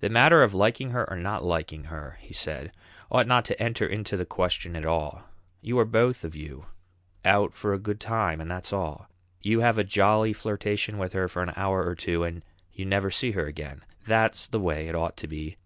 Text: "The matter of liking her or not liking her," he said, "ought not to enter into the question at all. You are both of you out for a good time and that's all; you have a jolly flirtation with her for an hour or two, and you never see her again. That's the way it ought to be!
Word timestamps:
"The 0.00 0.08
matter 0.10 0.42
of 0.42 0.52
liking 0.52 0.90
her 0.90 1.08
or 1.08 1.16
not 1.16 1.44
liking 1.44 1.84
her," 1.84 2.18
he 2.20 2.34
said, 2.34 2.76
"ought 3.08 3.28
not 3.28 3.44
to 3.44 3.62
enter 3.62 3.86
into 3.86 4.16
the 4.16 4.26
question 4.26 4.74
at 4.74 4.84
all. 4.84 5.22
You 5.60 5.78
are 5.78 5.84
both 5.84 6.24
of 6.24 6.34
you 6.34 6.66
out 7.24 7.54
for 7.54 7.72
a 7.72 7.78
good 7.78 8.00
time 8.00 8.40
and 8.40 8.50
that's 8.50 8.72
all; 8.72 9.08
you 9.42 9.60
have 9.60 9.78
a 9.78 9.84
jolly 9.84 10.32
flirtation 10.32 10.98
with 10.98 11.12
her 11.12 11.28
for 11.28 11.40
an 11.44 11.52
hour 11.54 11.86
or 11.86 11.94
two, 11.94 12.24
and 12.24 12.42
you 12.72 12.84
never 12.84 13.12
see 13.12 13.30
her 13.30 13.46
again. 13.46 13.82
That's 14.08 14.48
the 14.48 14.58
way 14.58 14.88
it 14.88 14.96
ought 14.96 15.16
to 15.18 15.28
be! 15.28 15.56